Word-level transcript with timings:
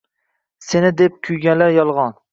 Seni 0.69 0.91
deb 1.03 1.21
kuyganlar 1.29 1.75
yolgʻon 1.79 2.21